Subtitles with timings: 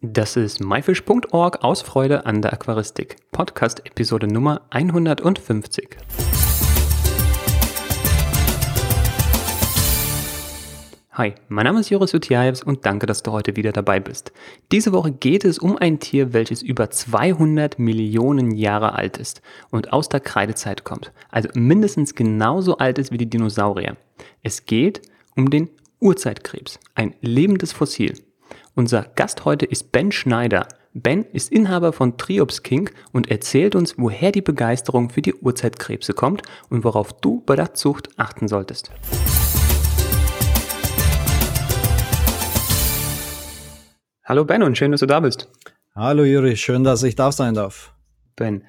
[0.00, 3.16] Das ist myfish.org aus Freude an der Aquaristik.
[3.32, 5.96] Podcast Episode Nummer 150.
[11.10, 14.30] Hi, mein Name ist Joris Utiaevs und danke, dass du heute wieder dabei bist.
[14.70, 19.92] Diese Woche geht es um ein Tier, welches über 200 Millionen Jahre alt ist und
[19.92, 23.96] aus der Kreidezeit kommt, also mindestens genauso alt ist wie die Dinosaurier.
[24.44, 25.02] Es geht
[25.34, 25.68] um den
[25.98, 28.14] Urzeitkrebs, ein lebendes Fossil.
[28.78, 30.68] Unser Gast heute ist Ben Schneider.
[30.94, 36.12] Ben ist Inhaber von Triops King und erzählt uns, woher die Begeisterung für die Urzeitkrebse
[36.12, 38.92] kommt und worauf du bei der Zucht achten solltest.
[44.24, 45.50] Hallo Ben und schön, dass du da bist.
[45.96, 47.92] Hallo Juri, schön, dass ich da sein darf.
[48.36, 48.62] Ben,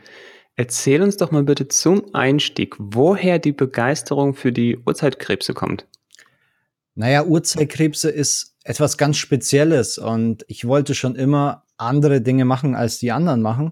[0.56, 5.86] erzähl uns doch mal bitte zum Einstieg, woher die Begeisterung für die Urzeitkrebse kommt.
[6.96, 13.00] Naja, Urzeitkrebse ist etwas ganz Spezielles und ich wollte schon immer andere Dinge machen, als
[13.00, 13.72] die anderen machen.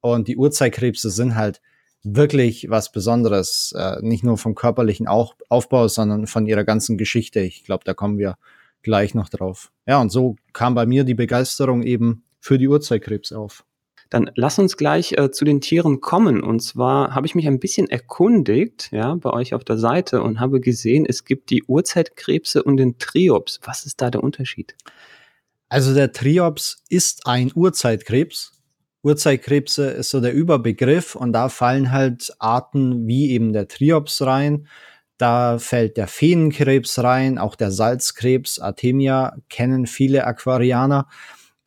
[0.00, 1.60] Und die Urzeitkrebse sind halt
[2.02, 7.40] wirklich was Besonderes, äh, nicht nur vom körperlichen Aufbau, sondern von ihrer ganzen Geschichte.
[7.40, 8.36] Ich glaube, da kommen wir
[8.82, 9.72] gleich noch drauf.
[9.86, 13.64] Ja, und so kam bei mir die Begeisterung eben für die Urzeitkrebse auf.
[14.14, 16.40] Dann lass uns gleich äh, zu den Tieren kommen.
[16.40, 20.38] Und zwar habe ich mich ein bisschen erkundigt, ja, bei euch auf der Seite und
[20.38, 23.58] habe gesehen, es gibt die Urzeitkrebse und den Triops.
[23.64, 24.76] Was ist da der Unterschied?
[25.68, 28.52] Also der Triops ist ein Urzeitkrebs.
[29.02, 34.68] Urzeitkrebse ist so der Überbegriff und da fallen halt Arten wie eben der Triops rein.
[35.18, 41.08] Da fällt der Feenkrebs rein, auch der Salzkrebs, Artemia kennen viele Aquarianer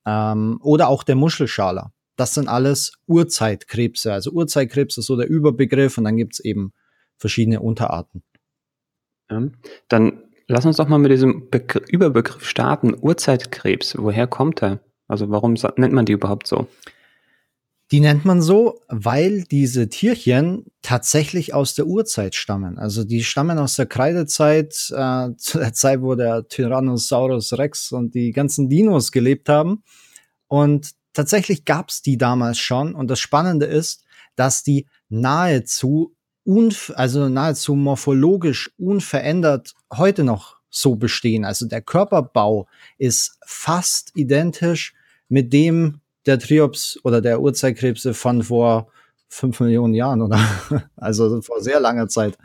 [0.06, 1.92] ähm, oder auch der Muschelschaler.
[2.18, 4.12] Das sind alles Urzeitkrebse.
[4.12, 6.74] Also Urzeitkrebs ist so der Überbegriff und dann gibt's eben
[7.18, 8.24] verschiedene Unterarten.
[9.30, 9.44] Ja,
[9.88, 12.96] dann lass uns doch mal mit diesem Begr Überbegriff starten.
[13.00, 14.80] Urzeitkrebs, woher kommt er?
[15.08, 16.68] Also warum nennt man die überhaupt so?
[17.92, 22.78] Die nennt man so, weil diese Tierchen tatsächlich aus der Urzeit stammen.
[22.78, 28.14] Also die stammen aus der Kreidezeit, äh, zu der Zeit, wo der Tyrannosaurus Rex und
[28.14, 29.84] die ganzen Dinos gelebt haben.
[30.48, 32.94] Und tatsächlich gab es die damals schon.
[32.94, 34.06] Und das Spannende ist,
[34.36, 36.16] dass die nahezu,
[36.94, 41.44] also nahezu morphologisch unverändert heute noch so bestehen.
[41.44, 42.68] Also der Körperbau
[43.00, 44.94] ist fast identisch
[45.28, 48.88] mit dem der Triops oder der Urzeitkrebse von vor
[49.28, 50.40] fünf Millionen Jahren oder
[50.96, 52.38] also vor sehr langer Zeit.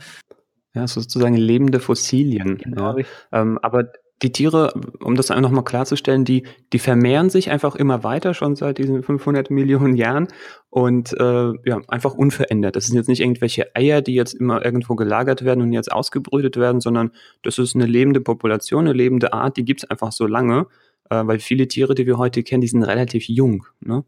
[0.75, 2.56] Ja, sozusagen lebende Fossilien.
[2.56, 2.97] Genau.
[2.99, 3.05] Ja.
[3.32, 8.05] Ähm, aber die Tiere, um das einfach nochmal klarzustellen, die, die vermehren sich einfach immer
[8.05, 10.28] weiter, schon seit diesen 500 Millionen Jahren
[10.71, 12.77] und äh, ja, einfach unverändert.
[12.77, 16.56] Das sind jetzt nicht irgendwelche Eier, die jetzt immer irgendwo gelagert werden und jetzt ausgebrütet
[16.56, 17.11] werden, sondern
[17.43, 20.66] das ist eine lebende Population, eine lebende Art, die gibt's einfach so lange,
[21.11, 23.66] äh, weil viele Tiere, die wir heute kennen, die sind relativ jung.
[23.81, 24.05] Ne?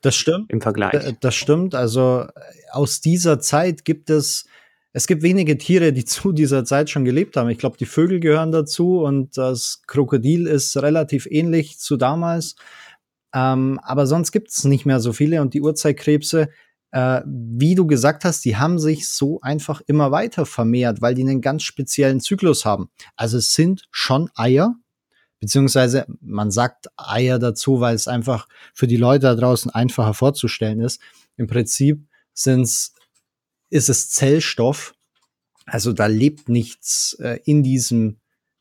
[0.00, 0.50] Das stimmt.
[0.50, 1.14] Im Vergleich.
[1.20, 1.74] Das stimmt.
[1.74, 2.26] Also
[2.72, 4.46] aus dieser Zeit gibt es
[4.92, 7.50] es gibt wenige Tiere, die zu dieser Zeit schon gelebt haben.
[7.50, 12.56] Ich glaube, die Vögel gehören dazu und das Krokodil ist relativ ähnlich zu damals.
[13.34, 16.48] Ähm, aber sonst gibt es nicht mehr so viele und die Urzeitkrebse,
[16.90, 21.22] äh, wie du gesagt hast, die haben sich so einfach immer weiter vermehrt, weil die
[21.22, 22.90] einen ganz speziellen Zyklus haben.
[23.16, 24.76] Also es sind schon Eier,
[25.40, 30.80] beziehungsweise man sagt Eier dazu, weil es einfach für die Leute da draußen einfacher vorzustellen
[30.80, 31.00] ist.
[31.38, 32.92] Im Prinzip sind es
[33.72, 34.94] ist es Zellstoff.
[35.64, 38.18] Also da lebt nichts äh, in diesem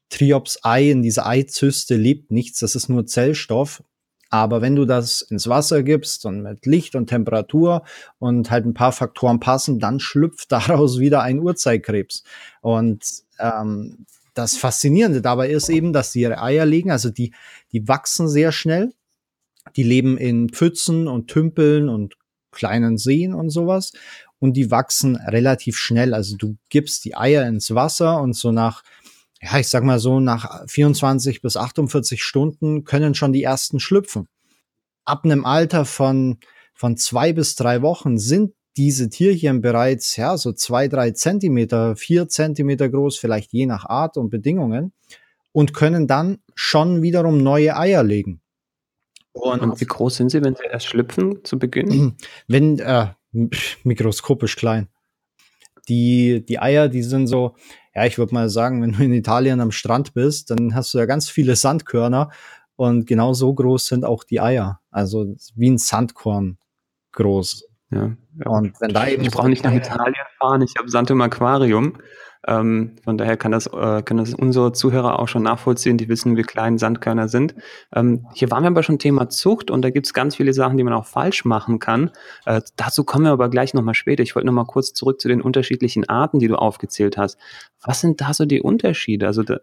[0.09, 3.83] Triops-Ei, in dieser Eizyste lebt nichts, das ist nur Zellstoff.
[4.29, 7.83] Aber wenn du das ins Wasser gibst und mit Licht und Temperatur
[8.19, 12.23] und halt ein paar Faktoren passen, dann schlüpft daraus wieder ein Urzeitkrebs.
[12.61, 13.03] Und
[13.39, 17.33] ähm, das Faszinierende dabei ist eben, dass sie ihre Eier legen, also die,
[17.73, 18.93] die wachsen sehr schnell.
[19.75, 22.15] Die leben in Pfützen und Tümpeln und
[22.51, 23.91] kleinen Seen und sowas
[24.41, 26.15] und die wachsen relativ schnell.
[26.15, 28.83] Also du gibst die Eier ins Wasser und so nach,
[29.39, 34.27] ja, ich sag mal so, nach 24 bis 48 Stunden können schon die ersten schlüpfen.
[35.05, 36.39] Ab einem Alter von,
[36.73, 42.27] von zwei bis drei Wochen sind diese Tierchen bereits, ja, so zwei, drei Zentimeter, vier
[42.27, 44.91] Zentimeter groß, vielleicht je nach Art und Bedingungen
[45.51, 48.41] und können dann schon wiederum neue Eier legen.
[49.33, 52.15] Und, und wie groß sind sie, wenn sie erst schlüpfen zu Beginn?
[52.47, 53.09] Wenn, äh,
[53.83, 54.87] mikroskopisch klein.
[55.89, 57.55] Die, die Eier, die sind so,
[57.95, 60.99] ja, ich würde mal sagen, wenn du in Italien am Strand bist, dann hast du
[60.99, 62.29] ja ganz viele Sandkörner
[62.75, 64.79] und genau so groß sind auch die Eier.
[64.91, 66.57] Also wie ein Sandkorn
[67.13, 67.70] groß.
[67.91, 68.11] Ja.
[68.45, 71.93] Und wenn da eben ich brauche nicht nach Italien fahren, ich habe Sand im Aquarium.
[72.47, 76.37] Ähm, von daher kann das, äh, können das unsere Zuhörer auch schon nachvollziehen, die wissen,
[76.37, 77.53] wie klein Sandkörner sind.
[77.93, 80.77] Ähm, hier waren wir aber schon Thema Zucht und da gibt es ganz viele Sachen,
[80.77, 82.09] die man auch falsch machen kann.
[82.45, 84.23] Äh, dazu kommen wir aber gleich nochmal später.
[84.23, 87.37] Ich wollte nochmal kurz zurück zu den unterschiedlichen Arten, die du aufgezählt hast.
[87.83, 89.27] Was sind da so die Unterschiede?
[89.27, 89.57] Also, da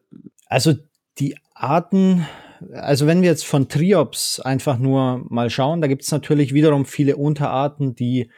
[0.46, 0.74] also
[1.18, 2.26] die Arten,
[2.72, 6.84] also wenn wir jetzt von Triops einfach nur mal schauen, da gibt es natürlich wiederum
[6.84, 8.30] viele Unterarten, die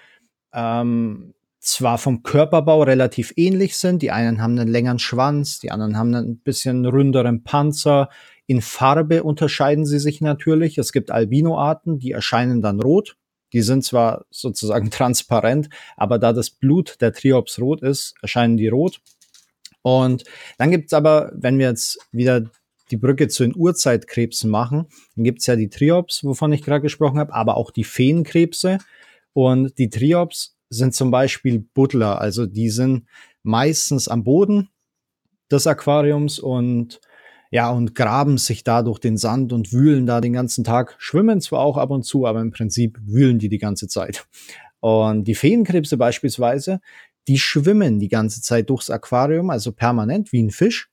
[0.52, 4.02] ähm, zwar vom Körperbau relativ ähnlich sind.
[4.02, 8.08] Die einen haben einen längeren Schwanz, die anderen haben einen bisschen ründeren Panzer.
[8.46, 10.78] In Farbe unterscheiden sie sich natürlich.
[10.78, 13.16] Es gibt Albinoarten, die erscheinen dann rot.
[13.52, 18.68] Die sind zwar sozusagen transparent, aber da das Blut der Triops rot ist, erscheinen die
[18.68, 19.00] rot.
[19.82, 20.24] Und
[20.58, 22.50] dann gibt's aber, wenn wir jetzt wieder
[22.90, 27.18] die Brücke zu den Urzeitkrebsen machen, dann gibt's ja die Triops, wovon ich gerade gesprochen
[27.18, 28.78] habe, aber auch die Feenkrebse.
[29.32, 33.06] Und die Triops sind zum Beispiel Buddler, also die sind
[33.42, 34.68] meistens am Boden
[35.50, 37.00] des Aquariums und
[37.52, 41.40] ja, und graben sich da durch den Sand und wühlen da den ganzen Tag, schwimmen
[41.40, 44.26] zwar auch ab und zu, aber im Prinzip wühlen die die ganze Zeit.
[44.78, 46.80] Und die Feenkrebse beispielsweise,
[47.26, 50.89] die schwimmen die ganze Zeit durchs Aquarium, also permanent wie ein Fisch,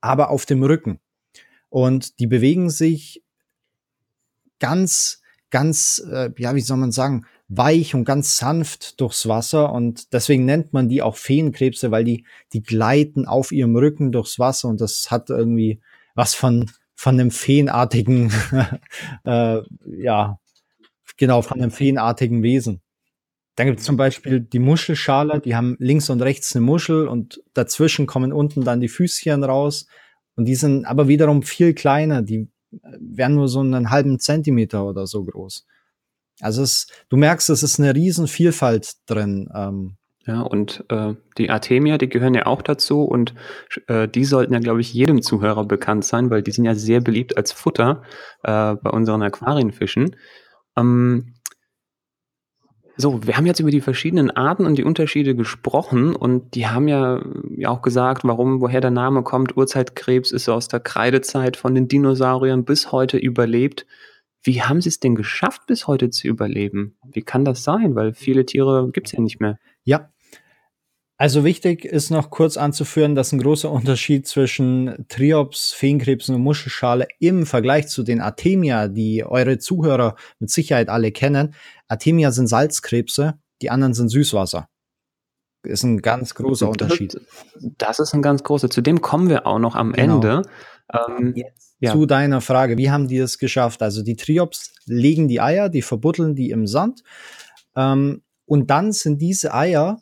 [0.00, 1.00] aber auf dem Rücken.
[1.68, 3.22] Und die bewegen sich
[4.58, 10.12] ganz, ganz, äh, ja, wie soll man sagen, weich und ganz sanft durchs Wasser und
[10.12, 14.68] deswegen nennt man die auch Feenkrebse, weil die, die gleiten auf ihrem Rücken durchs Wasser
[14.68, 15.80] und das hat irgendwie
[16.14, 18.30] was von, von einem feenartigen,
[19.24, 20.38] äh, ja,
[21.16, 22.82] genau, von einem feenartigen Wesen.
[23.58, 27.42] Dann gibt es zum Beispiel die Muschelschale, die haben links und rechts eine Muschel und
[27.54, 29.88] dazwischen kommen unten dann die Füßchen raus.
[30.36, 35.08] Und die sind aber wiederum viel kleiner, die werden nur so einen halben Zentimeter oder
[35.08, 35.66] so groß.
[36.40, 39.48] Also es, du merkst, es ist eine riesen Vielfalt drin.
[39.52, 39.96] Ähm.
[40.24, 43.34] Ja, und äh, die Artemia, die gehören ja auch dazu und
[43.88, 47.00] äh, die sollten ja, glaube ich, jedem Zuhörer bekannt sein, weil die sind ja sehr
[47.00, 48.02] beliebt als Futter
[48.44, 50.14] äh, bei unseren Aquarienfischen.
[50.76, 51.34] Ähm,
[53.00, 56.88] so, wir haben jetzt über die verschiedenen Arten und die Unterschiede gesprochen und die haben
[56.88, 57.22] ja,
[57.56, 59.56] ja auch gesagt, warum, woher der Name kommt.
[59.56, 63.86] Urzeitkrebs ist aus der Kreidezeit von den Dinosauriern bis heute überlebt.
[64.42, 66.96] Wie haben sie es denn geschafft, bis heute zu überleben?
[67.08, 67.94] Wie kann das sein?
[67.94, 69.58] Weil viele Tiere gibt es ja nicht mehr.
[69.84, 70.10] Ja.
[71.20, 77.08] Also wichtig ist noch kurz anzuführen, dass ein großer Unterschied zwischen Triops, Feenkrebsen und Muschelschale
[77.18, 81.54] im Vergleich zu den Artemia, die eure Zuhörer mit Sicherheit alle kennen.
[81.88, 84.68] Artemia sind Salzkrebse, die anderen sind Süßwasser.
[85.64, 87.20] Ist ein ganz großer Unterschied.
[87.78, 88.70] Das ist ein ganz großer.
[88.70, 90.14] Zu dem kommen wir auch noch am genau.
[90.14, 90.42] Ende.
[90.92, 91.34] Ähm,
[91.80, 91.92] ja.
[91.92, 93.82] zu deiner Frage, wie haben die es geschafft?
[93.82, 97.02] Also die Triops legen die Eier, die verbuddeln die im Sand
[97.76, 100.00] ähm, und dann sind diese Eier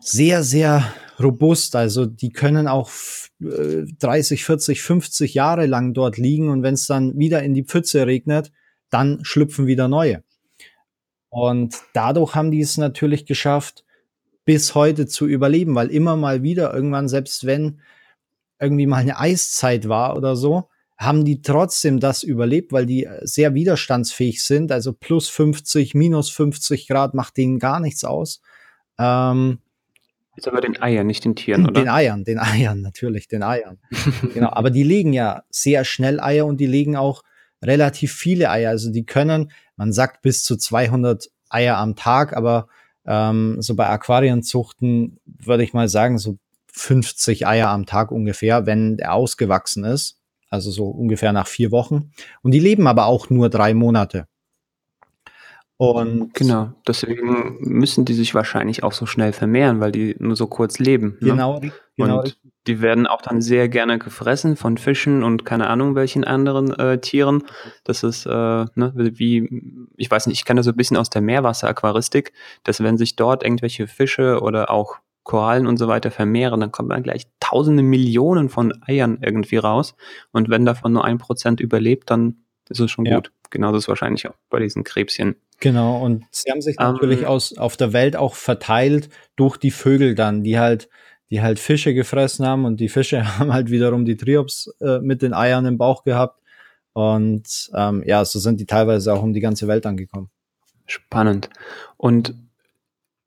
[0.00, 1.76] sehr, sehr robust.
[1.76, 2.90] Also die können auch
[3.40, 8.06] 30, 40, 50 Jahre lang dort liegen und wenn es dann wieder in die Pfütze
[8.06, 8.52] regnet,
[8.90, 10.22] dann schlüpfen wieder neue.
[11.28, 13.84] Und dadurch haben die es natürlich geschafft,
[14.44, 17.80] bis heute zu überleben, weil immer mal wieder irgendwann, selbst wenn
[18.60, 23.52] irgendwie mal eine Eiszeit war oder so, haben die trotzdem das überlebt, weil die sehr
[23.54, 24.72] widerstandsfähig sind.
[24.72, 28.40] Also plus 50, minus 50 Grad macht denen gar nichts aus.
[28.98, 29.58] Ähm,
[30.36, 31.80] Jetzt aber den Eiern, nicht den Tieren, oder?
[31.80, 33.78] Den Eiern, den Eiern, natürlich, den Eiern.
[34.34, 37.22] genau, aber die legen ja sehr schnell Eier und die legen auch
[37.62, 38.70] relativ viele Eier.
[38.70, 42.68] Also die können, man sagt bis zu 200 Eier am Tag, aber
[43.06, 46.38] ähm, so bei Aquarienzuchten würde ich mal sagen, so
[46.72, 50.18] 50 Eier am Tag ungefähr, wenn er ausgewachsen ist.
[50.48, 52.12] Also so ungefähr nach vier Wochen.
[52.42, 54.28] Und die leben aber auch nur drei Monate.
[55.78, 60.46] Und genau, deswegen müssen die sich wahrscheinlich auch so schnell vermehren, weil die nur so
[60.46, 61.18] kurz leben.
[61.20, 61.30] Ne?
[61.30, 61.60] Genau,
[61.96, 62.20] genau.
[62.20, 66.72] Und die werden auch dann sehr gerne gefressen von Fischen und keine Ahnung welchen anderen
[66.72, 67.44] äh, Tieren.
[67.84, 71.10] Das ist äh, ne, wie, ich weiß nicht, ich kenne das so ein bisschen aus
[71.10, 72.32] der Meerwasseraquaristik,
[72.64, 76.88] dass wenn sich dort irgendwelche Fische oder auch Korallen und so weiter vermehren, dann kommt
[76.88, 79.94] man gleich tausende Millionen von Eiern irgendwie raus.
[80.32, 82.36] Und wenn davon nur ein Prozent überlebt, dann
[82.68, 83.16] ist es schon ja.
[83.16, 83.32] gut.
[83.50, 85.36] Genauso ist es wahrscheinlich auch bei diesen Krebschen.
[85.60, 89.70] Genau, und sie haben sich natürlich ähm, aus, auf der Welt auch verteilt durch die
[89.70, 90.88] Vögel dann, die halt,
[91.30, 95.22] die halt Fische gefressen haben und die Fische haben halt wiederum die Triops äh, mit
[95.22, 96.40] den Eiern im Bauch gehabt.
[96.92, 100.30] Und ähm, ja, so sind die teilweise auch um die ganze Welt angekommen.
[100.86, 101.50] Spannend.
[101.96, 102.34] Und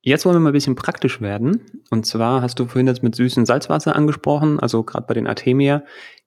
[0.01, 1.81] Jetzt wollen wir mal ein bisschen praktisch werden.
[1.89, 5.83] Und zwar hast du vorhin das mit süßem Salzwasser angesprochen, also gerade bei den Artemia.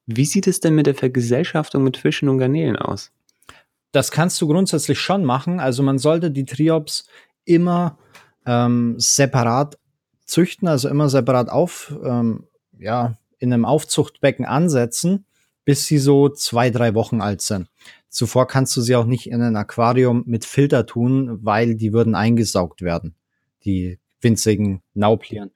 [0.06, 3.12] Wie sieht es denn mit der Vergesellschaftung mit Fischen und Garnelen aus?
[3.92, 5.61] Das kannst du grundsätzlich schon machen.
[5.61, 7.06] Also man sollte die Triops
[7.44, 7.99] immer
[8.46, 9.78] ähm, separat
[10.25, 12.46] züchten, also immer separat auf, ähm,
[12.78, 15.26] ja, in einem Aufzuchtbecken ansetzen,
[15.64, 17.68] bis sie so zwei, drei Wochen alt sind.
[18.08, 22.14] Zuvor kannst du sie auch nicht in ein Aquarium mit Filter tun, weil die würden
[22.14, 23.14] eingesaugt werden,
[23.64, 25.50] die winzigen Nauplieren.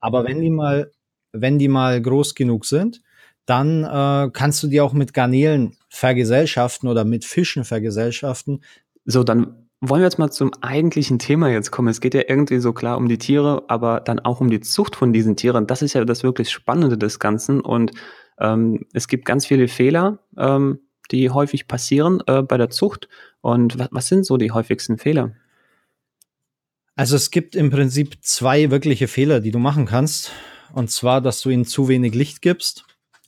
[0.00, 0.90] Aber wenn die mal,
[1.32, 3.02] wenn die mal groß genug sind,
[3.46, 8.62] dann äh, kannst du die auch mit Garnelen vergesellschaften oder mit Fischen vergesellschaften.
[9.04, 11.88] So, dann wollen wir jetzt mal zum eigentlichen Thema jetzt kommen.
[11.88, 14.96] Es geht ja irgendwie so klar um die Tiere, aber dann auch um die Zucht
[14.96, 15.66] von diesen Tieren.
[15.66, 17.60] Das ist ja das wirklich Spannende des Ganzen.
[17.60, 17.92] Und
[18.40, 23.08] ähm, es gibt ganz viele Fehler, ähm, die häufig passieren äh, bei der Zucht.
[23.40, 25.32] Und was, was sind so die häufigsten Fehler?
[26.96, 30.32] Also es gibt im Prinzip zwei wirkliche Fehler, die du machen kannst.
[30.72, 32.86] Und zwar, dass du ihnen zu wenig Licht gibst.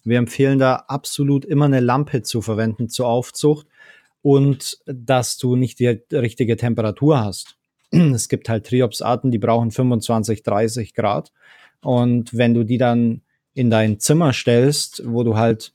[0.08, 3.66] Wir empfehlen da absolut immer eine Lampe zu verwenden zur Aufzucht
[4.22, 7.56] und dass du nicht die richtige Temperatur hast.
[7.90, 11.32] Es gibt halt Triopsarten, die brauchen 25, 30 Grad.
[11.80, 13.22] Und wenn du die dann
[13.54, 15.72] in dein Zimmer stellst, wo du halt,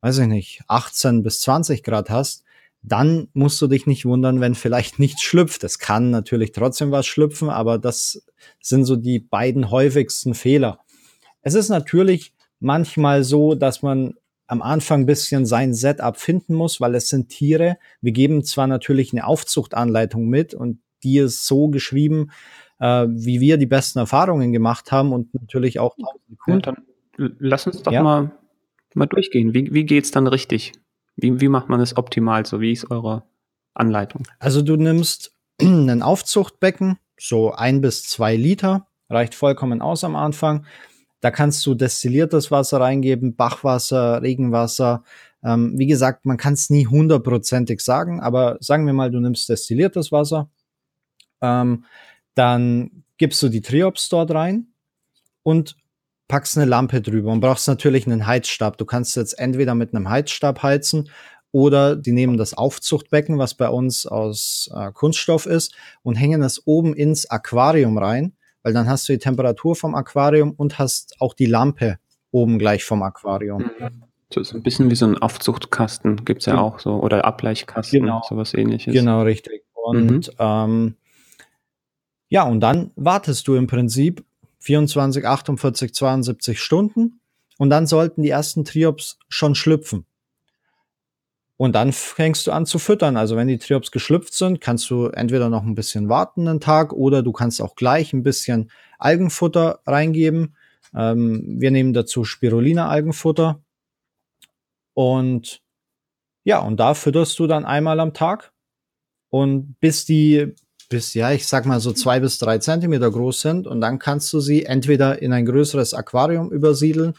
[0.00, 2.44] weiß ich nicht, 18 bis 20 Grad hast,
[2.82, 5.64] dann musst du dich nicht wundern, wenn vielleicht nichts schlüpft.
[5.64, 8.24] Es kann natürlich trotzdem was schlüpfen, aber das
[8.60, 10.80] sind so die beiden häufigsten Fehler.
[11.42, 14.14] Es ist natürlich manchmal so, dass man
[14.46, 17.78] am Anfang ein bisschen sein Setup finden muss, weil es sind Tiere.
[18.00, 22.30] Wir geben zwar natürlich eine Aufzuchtanleitung mit und die ist so geschrieben,
[22.78, 25.96] äh, wie wir die besten Erfahrungen gemacht haben und natürlich auch
[26.46, 26.76] ja, dann
[27.16, 28.02] lass uns doch ja.
[28.02, 28.32] mal,
[28.94, 29.54] mal durchgehen.
[29.54, 30.72] Wie, wie geht's dann richtig?
[31.16, 32.46] Wie, wie macht man es optimal?
[32.46, 33.24] So wie ist eure
[33.74, 34.22] Anleitung?
[34.38, 40.66] Also du nimmst ein Aufzuchtbecken, so ein bis zwei Liter, reicht vollkommen aus am Anfang.
[41.20, 45.02] Da kannst du destilliertes Wasser reingeben, Bachwasser, Regenwasser.
[45.42, 49.48] Ähm, wie gesagt, man kann es nie hundertprozentig sagen, aber sagen wir mal, du nimmst
[49.48, 50.50] destilliertes Wasser,
[51.40, 51.84] ähm,
[52.34, 54.68] dann gibst du die Triops dort rein
[55.42, 55.76] und
[56.28, 58.78] packst eine Lampe drüber und brauchst natürlich einen Heizstab.
[58.78, 61.08] Du kannst jetzt entweder mit einem Heizstab heizen
[61.52, 66.66] oder die nehmen das Aufzuchtbecken, was bei uns aus äh, Kunststoff ist, und hängen es
[66.66, 68.35] oben ins Aquarium rein
[68.66, 72.00] weil dann hast du die Temperatur vom Aquarium und hast auch die Lampe
[72.32, 73.62] oben gleich vom Aquarium.
[73.62, 74.02] Mhm.
[74.34, 77.24] So ist ein bisschen wie so ein Aufzuchtkasten, gibt es ja, ja auch so, oder
[77.24, 78.22] Ableichkasten, genau.
[78.28, 78.92] sowas ähnliches.
[78.92, 79.62] Genau, richtig.
[79.72, 80.34] Und mhm.
[80.40, 80.96] ähm,
[82.28, 84.24] ja, und dann wartest du im Prinzip
[84.58, 87.20] 24, 48, 72 Stunden
[87.58, 90.06] und dann sollten die ersten Triops schon schlüpfen.
[91.58, 93.16] Und dann fängst du an zu füttern.
[93.16, 96.92] Also wenn die Triops geschlüpft sind, kannst du entweder noch ein bisschen warten einen Tag
[96.92, 100.54] oder du kannst auch gleich ein bisschen Algenfutter reingeben.
[100.94, 103.62] Ähm, wir nehmen dazu Spirulina-Algenfutter.
[104.92, 105.62] Und
[106.44, 108.52] ja, und da fütterst du dann einmal am Tag.
[109.30, 110.54] Und bis die,
[110.90, 113.66] bis, ja, ich sag mal so zwei bis drei Zentimeter groß sind.
[113.66, 117.14] Und dann kannst du sie entweder in ein größeres Aquarium übersiedeln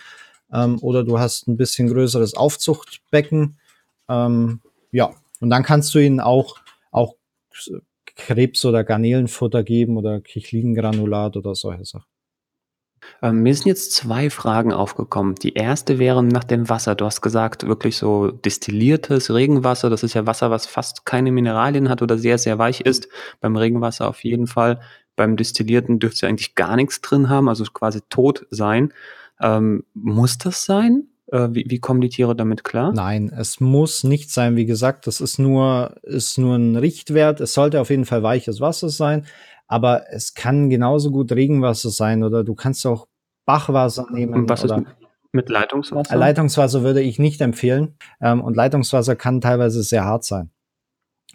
[0.53, 3.58] ähm, oder du hast ein bisschen größeres Aufzuchtbecken
[4.10, 4.62] ähm,
[4.92, 6.58] ja, und dann kannst du ihnen auch,
[6.92, 7.16] auch
[8.16, 12.08] Krebs- oder Garnelenfutter geben oder Kichlingranulat oder solche Sachen.
[13.22, 15.36] Ähm, mir sind jetzt zwei Fragen aufgekommen.
[15.36, 16.96] Die erste wäre nach dem Wasser.
[16.96, 19.90] Du hast gesagt, wirklich so destilliertes Regenwasser.
[19.90, 23.08] Das ist ja Wasser, was fast keine Mineralien hat oder sehr, sehr weich ist.
[23.40, 24.82] Beim Regenwasser auf jeden Fall.
[25.16, 28.94] Beim Destillierten dürfte es eigentlich gar nichts drin haben, also quasi tot sein.
[29.42, 31.08] Ähm, muss das sein?
[31.31, 32.93] Äh, wie, wie kommen die Tiere damit klar?
[32.93, 34.55] Nein, es muss nicht sein.
[34.55, 37.41] Wie gesagt, das ist nur, ist nur ein Richtwert.
[37.41, 39.25] Es sollte auf jeden Fall weiches Wasser sein,
[39.67, 43.07] aber es kann genauso gut Regenwasser sein oder du kannst auch
[43.46, 44.34] Bachwasser nehmen.
[44.34, 44.86] Und was oder ist
[45.31, 46.15] mit Leitungswasser?
[46.15, 47.96] Leitungswasser würde ich nicht empfehlen.
[48.22, 50.51] Ähm, und Leitungswasser kann teilweise sehr hart sein.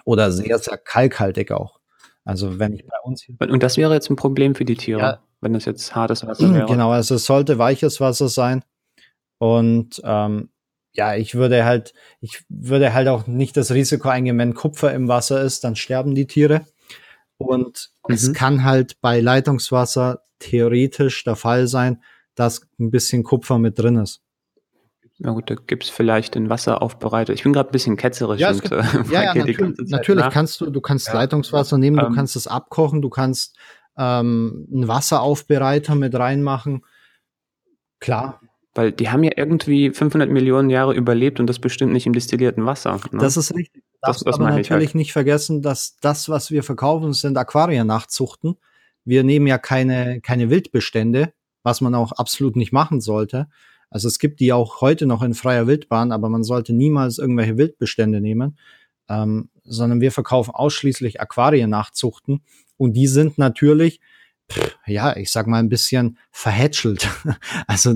[0.05, 1.81] Oder sehr, sehr kalkhaltig auch.
[2.25, 3.27] Also wenn ich bei uns.
[3.39, 5.19] Und das wäre jetzt ein Problem für die Tiere, ja.
[5.41, 6.67] wenn das jetzt hartes Wasser wäre.
[6.67, 8.63] Genau, also es sollte weiches Wasser sein.
[9.43, 10.51] Und ähm,
[10.93, 15.09] ja, ich würde halt, ich würde halt auch nicht das Risiko eingehen, wenn Kupfer im
[15.09, 16.65] Wasser ist, dann sterben die Tiere.
[17.39, 18.15] Und mhm.
[18.15, 22.05] es kann halt bei Leitungswasser theoretisch der Fall sein,
[22.37, 24.21] dass ein bisschen Kupfer mit drin ist.
[25.19, 27.33] Na gut, da gibt es vielleicht den Wasseraufbereiter.
[27.33, 28.41] Ich bin gerade ein bisschen ketzerisch.
[28.41, 28.77] Ja, und, äh,
[29.11, 31.15] ja, ja natürlich, natürlich kannst du, du kannst ja.
[31.15, 33.57] Leitungswasser nehmen, du ähm, kannst es abkochen, du kannst
[33.99, 36.85] ähm, einen Wasseraufbereiter mit reinmachen.
[37.99, 38.41] Klar,
[38.75, 42.65] weil die haben ja irgendwie 500 Millionen Jahre überlebt und das bestimmt nicht im destillierten
[42.65, 42.99] Wasser.
[43.11, 43.21] Ne?
[43.21, 43.83] Das ist richtig.
[44.01, 44.95] Das, das aber natürlich halt.
[44.95, 48.57] nicht vergessen, dass das, was wir verkaufen, sind Aquariennachzuchten.
[49.05, 53.49] Wir nehmen ja keine, keine Wildbestände, was man auch absolut nicht machen sollte.
[53.91, 57.59] Also es gibt die auch heute noch in freier Wildbahn, aber man sollte niemals irgendwelche
[57.59, 58.59] Wildbestände nehmen,
[59.09, 62.43] ähm, sondern wir verkaufen ausschließlich Aquariennachzuchten
[62.79, 64.01] und die sind natürlich,
[64.51, 67.09] pff, ja, ich sag mal ein bisschen verhätschelt.
[67.67, 67.95] also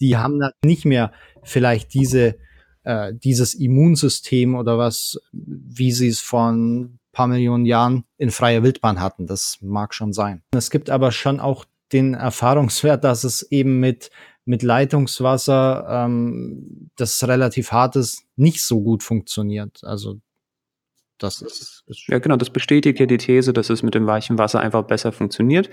[0.00, 2.36] die haben nicht mehr vielleicht diese
[2.84, 8.62] äh, dieses Immunsystem oder was, wie sie es vor ein paar Millionen Jahren in freier
[8.62, 9.26] Wildbahn hatten.
[9.26, 10.42] Das mag schon sein.
[10.52, 14.10] Es gibt aber schon auch den Erfahrungswert, dass es eben mit
[14.46, 19.84] mit Leitungswasser, ähm, das relativ hart ist, nicht so gut funktioniert.
[19.84, 20.20] Also
[21.18, 24.38] das ist, ist ja genau, das bestätigt ja die These, dass es mit dem weichen
[24.38, 25.70] Wasser einfach besser funktioniert.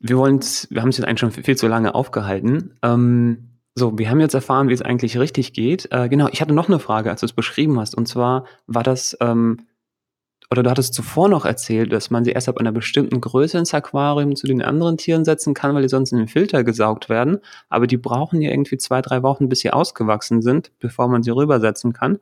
[0.00, 2.76] Wir wollen wir haben es jetzt eigentlich schon viel zu lange aufgehalten.
[2.82, 5.88] Ähm, so, wir haben jetzt erfahren, wie es eigentlich richtig geht.
[5.92, 7.94] Äh, genau, ich hatte noch eine Frage, als du es beschrieben hast.
[7.94, 9.66] Und zwar war das, ähm,
[10.50, 13.74] oder du hattest zuvor noch erzählt, dass man sie erst ab einer bestimmten Größe ins
[13.74, 17.38] Aquarium zu den anderen Tieren setzen kann, weil die sonst in den Filter gesaugt werden.
[17.68, 21.30] Aber die brauchen ja irgendwie zwei, drei Wochen, bis sie ausgewachsen sind, bevor man sie
[21.30, 22.18] rübersetzen kann.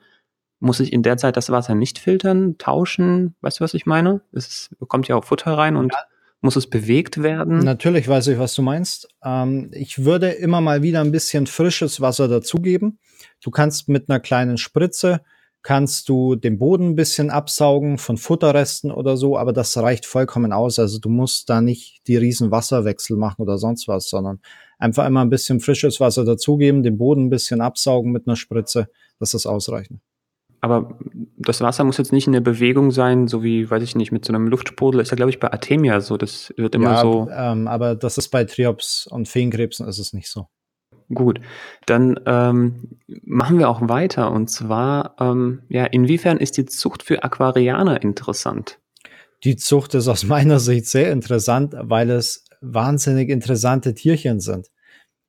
[0.58, 3.36] Muss ich in der Zeit das Wasser nicht filtern, tauschen?
[3.42, 4.22] Weißt du, was ich meine?
[4.32, 6.00] Es kommt ja auch Futter rein und ja.
[6.44, 7.60] Muss es bewegt werden?
[7.60, 9.08] Natürlich weiß ich, was du meinst.
[9.24, 12.98] Ähm, ich würde immer mal wieder ein bisschen frisches Wasser dazugeben.
[13.42, 15.22] Du kannst mit einer kleinen Spritze
[15.64, 20.52] kannst du den Boden ein bisschen absaugen von Futterresten oder so, aber das reicht vollkommen
[20.52, 20.78] aus.
[20.78, 24.40] Also du musst da nicht die riesen Wasserwechsel machen oder sonst was, sondern
[24.78, 28.88] einfach immer ein bisschen frisches Wasser dazugeben, den Boden ein bisschen absaugen mit einer Spritze.
[29.18, 30.00] Das ist ausreichend.
[30.64, 30.96] Aber
[31.36, 34.24] das Wasser muss jetzt nicht in der Bewegung sein, so wie, weiß ich nicht, mit
[34.24, 35.02] so einem Luftsprudel.
[35.02, 36.16] Ist ja, glaube ich, bei Artemia so.
[36.16, 37.28] Das wird immer ja, so.
[37.30, 40.46] Ähm, aber das ist bei Triops und Feenkrebsen ist es nicht so.
[41.12, 41.38] Gut,
[41.84, 44.32] dann ähm, machen wir auch weiter.
[44.32, 48.78] Und zwar, ähm, ja, inwiefern ist die Zucht für Aquarianer interessant?
[49.44, 54.68] Die Zucht ist aus meiner Sicht sehr interessant, weil es wahnsinnig interessante Tierchen sind.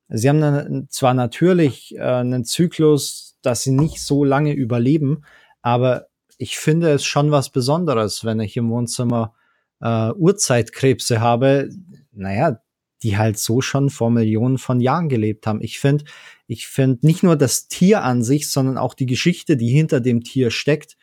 [0.08, 5.24] Sie haben dann zwar natürlich äh, einen Zyklus, dass sie nicht so lange überleben.
[5.62, 9.34] Aber ich finde es schon was Besonderes, wenn ich im Wohnzimmer
[9.80, 11.70] äh, Urzeitkrebse habe.
[12.12, 12.60] Naja,
[13.02, 15.62] die halt so schon vor Millionen von Jahren gelebt haben.
[15.62, 16.04] Ich finde,
[16.46, 20.22] ich finde nicht nur das Tier an sich, sondern auch die Geschichte, die hinter dem
[20.22, 20.96] Tier steckt,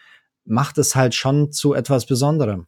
[0.46, 2.68] macht es halt schon zu etwas Besonderem.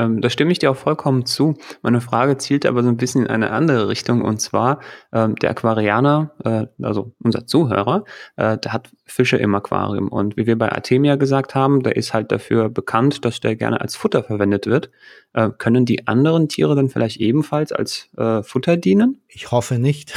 [0.00, 1.54] Ähm, da stimme ich dir auch vollkommen zu.
[1.82, 4.80] Meine Frage zielt aber so ein bisschen in eine andere Richtung und zwar
[5.12, 8.04] ähm, der Aquarianer, äh, also unser Zuhörer,
[8.36, 12.14] äh, der hat Fische im Aquarium und wie wir bei Artemia gesagt haben, der ist
[12.14, 14.90] halt dafür bekannt, dass der gerne als Futter verwendet wird.
[15.34, 19.20] Äh, können die anderen Tiere dann vielleicht ebenfalls als äh, Futter dienen?
[19.28, 20.14] Ich hoffe nicht.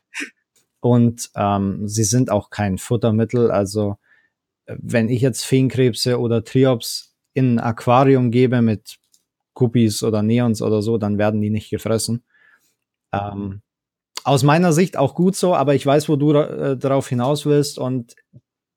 [0.80, 3.50] und ähm, sie sind auch kein Futtermittel.
[3.50, 3.96] Also
[4.66, 7.07] äh, wenn ich jetzt Feenkrebse oder Triops
[7.38, 8.98] in ein Aquarium gebe mit
[9.54, 12.22] Guppies oder Neons oder so, dann werden die nicht gefressen.
[13.12, 13.62] Ähm,
[14.24, 17.78] aus meiner Sicht auch gut so, aber ich weiß, wo du äh, darauf hinaus willst
[17.78, 18.14] und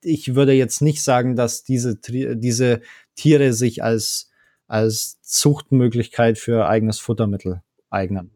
[0.01, 2.81] ich würde jetzt nicht sagen, dass diese, diese
[3.15, 4.31] Tiere sich als,
[4.67, 8.31] als Zuchtmöglichkeit für eigenes Futtermittel eignen.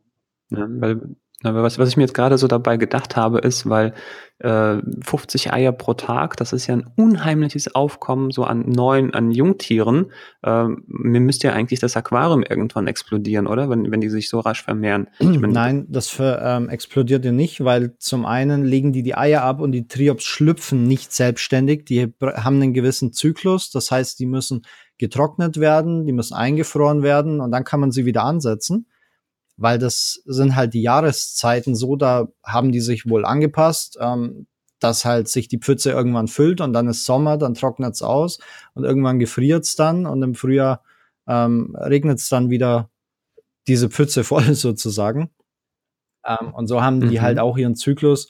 [0.52, 1.16] Ja, weil
[1.54, 3.94] was, was ich mir jetzt gerade so dabei gedacht habe, ist, weil
[4.40, 9.32] äh, 50 Eier pro Tag, das ist ja ein unheimliches Aufkommen so an neuen, an
[9.32, 10.12] Jungtieren.
[10.44, 13.70] Äh, mir müsste ja eigentlich das Aquarium irgendwann explodieren, oder?
[13.70, 15.08] Wenn, wenn die sich so rasch vermehren.
[15.20, 19.16] Ich mein, Nein, das für, ähm, explodiert ja nicht, weil zum einen legen die die
[19.16, 21.86] Eier ab und die Triops schlüpfen nicht selbstständig.
[21.86, 24.64] Die haben einen gewissen Zyklus, das heißt, die müssen
[24.98, 28.88] getrocknet werden, die müssen eingefroren werden und dann kann man sie wieder ansetzen
[29.58, 34.48] weil das sind halt die Jahreszeiten so, da haben die sich wohl angepasst, ähm,
[34.80, 38.40] dass halt sich die Pfütze irgendwann füllt und dann ist Sommer, dann trocknet es aus
[38.74, 40.84] und irgendwann gefriert es dann und im Frühjahr
[41.28, 42.90] ähm, regnet es dann wieder
[43.68, 45.30] diese Pfütze voll sozusagen.
[46.26, 47.22] Ähm, und so haben die mhm.
[47.22, 48.30] halt auch ihren Zyklus.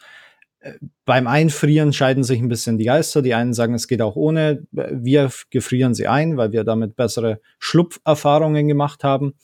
[0.60, 0.74] Äh,
[1.06, 3.22] beim Einfrieren scheiden sich ein bisschen die Geister.
[3.22, 4.66] Die einen sagen, es geht auch ohne.
[4.72, 9.36] Wir gefrieren sie ein, weil wir damit bessere Schlupferfahrungen gemacht haben.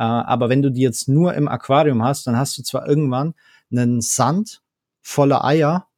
[0.00, 3.34] Äh, aber wenn du die jetzt nur im Aquarium hast, dann hast du zwar irgendwann
[3.70, 4.62] einen Sand
[5.02, 5.88] voller Eier,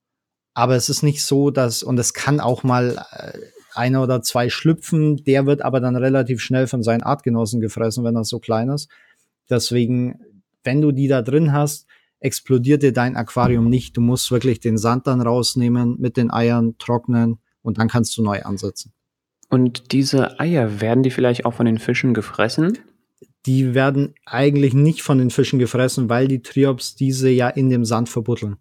[0.55, 3.38] aber es ist nicht so, dass, und es kann auch mal äh,
[3.75, 8.17] einer oder zwei schlüpfen, der wird aber dann relativ schnell von seinen Artgenossen gefressen, wenn
[8.17, 8.91] er so klein ist.
[9.49, 10.19] Deswegen,
[10.65, 11.87] wenn du die da drin hast,
[12.19, 13.97] explodiert dir dein Aquarium nicht.
[13.97, 18.23] Du musst wirklich den Sand dann rausnehmen, mit den Eiern trocknen und dann kannst du
[18.25, 18.93] neu ansetzen.
[19.49, 22.79] Und diese Eier, werden die vielleicht auch von den Fischen gefressen?
[23.47, 27.85] Die werden eigentlich nicht von den Fischen gefressen, weil die Triops diese ja in dem
[27.85, 28.57] Sand verbuddeln.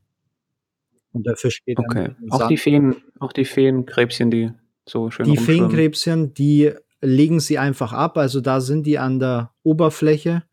[1.14, 2.16] Und der Fisch geht okay.
[2.20, 4.52] dann auch die Feen, auch die Feenkrebschen, die
[4.86, 9.54] so schön Die Feenkrebschen, die legen sie einfach ab, also da sind die an der
[9.64, 10.44] Oberfläche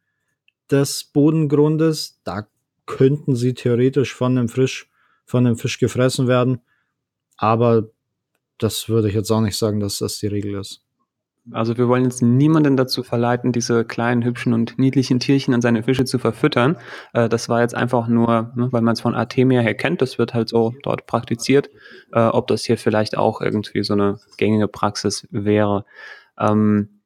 [0.70, 2.48] des Bodengrundes, da
[2.86, 4.90] könnten sie theoretisch von einem Fisch,
[5.24, 6.60] von einem Fisch gefressen werden,
[7.36, 7.90] aber
[8.58, 10.82] das würde ich jetzt auch nicht sagen, dass das die Regel ist.
[11.52, 15.82] Also wir wollen jetzt niemanden dazu verleiten, diese kleinen, hübschen und niedlichen Tierchen an seine
[15.82, 16.76] Fische zu verfüttern.
[17.12, 20.18] Äh, das war jetzt einfach nur, ne, weil man es von Artemia her kennt, das
[20.18, 21.70] wird halt so dort praktiziert,
[22.12, 25.84] äh, ob das hier vielleicht auch irgendwie so eine gängige Praxis wäre.
[26.38, 26.97] Ähm,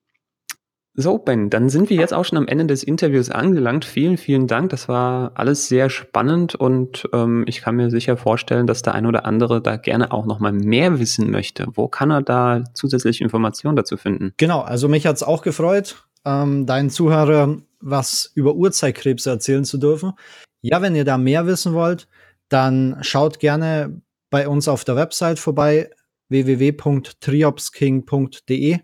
[0.94, 3.86] so, Ben, dann sind wir jetzt auch schon am Ende des Interviews angelangt.
[3.86, 4.68] Vielen, vielen Dank.
[4.70, 9.06] Das war alles sehr spannend und ähm, ich kann mir sicher vorstellen, dass der ein
[9.06, 11.66] oder andere da gerne auch nochmal mehr wissen möchte.
[11.72, 14.34] Wo kann er da zusätzliche Informationen dazu finden?
[14.36, 20.12] Genau, also mich hat's auch gefreut, ähm, deinen Zuhörern was über Urzeitkrebse erzählen zu dürfen.
[20.60, 22.06] Ja, wenn ihr da mehr wissen wollt,
[22.50, 25.88] dann schaut gerne bei uns auf der Website vorbei
[26.28, 28.80] www.triopsking.de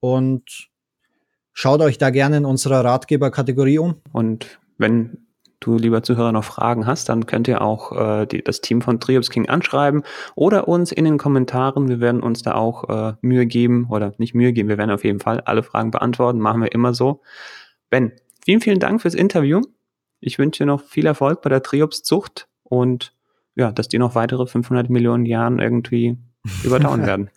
[0.00, 0.70] und
[1.58, 3.94] Schaut euch da gerne in unserer Ratgeberkategorie um.
[4.12, 5.26] Und wenn
[5.58, 9.00] du, lieber Zuhörer, noch Fragen hast, dann könnt ihr auch äh, die, das Team von
[9.00, 10.02] Triops King anschreiben
[10.34, 11.88] oder uns in den Kommentaren.
[11.88, 15.02] Wir werden uns da auch äh, Mühe geben oder nicht Mühe geben, wir werden auf
[15.02, 16.40] jeden Fall alle Fragen beantworten.
[16.40, 17.22] Machen wir immer so.
[17.88, 18.12] Ben,
[18.44, 19.62] vielen, vielen Dank fürs Interview.
[20.20, 23.14] Ich wünsche dir noch viel Erfolg bei der Triops Zucht und
[23.54, 26.18] ja, dass die noch weitere 500 Millionen Jahren irgendwie
[26.64, 27.30] überdauern werden.